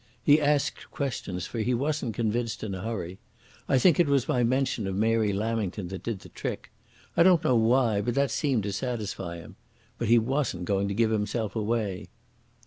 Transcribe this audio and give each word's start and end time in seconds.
He 0.23 0.41
asked 0.41 0.89
questions, 0.89 1.45
for 1.45 1.59
he 1.59 1.75
wasn't 1.75 2.15
convinced 2.15 2.63
in 2.63 2.73
a 2.73 2.81
hurry. 2.81 3.19
I 3.69 3.77
think 3.77 3.99
it 3.99 4.07
was 4.07 4.27
my 4.27 4.43
mention 4.43 4.87
of 4.87 4.95
Mary 4.95 5.31
Lamington 5.31 5.89
that 5.89 6.01
did 6.01 6.21
the 6.21 6.29
trick. 6.29 6.71
I 7.15 7.21
don't 7.21 7.43
know 7.43 7.55
why, 7.55 8.01
but 8.01 8.15
that 8.15 8.31
seemed 8.31 8.63
to 8.63 8.73
satisfy 8.73 9.37
him. 9.37 9.57
But 9.99 10.07
he 10.07 10.17
wasn't 10.17 10.65
going 10.65 10.87
to 10.87 10.95
give 10.95 11.11
himself 11.11 11.55
away. 11.55 12.07